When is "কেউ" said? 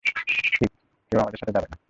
1.11-1.19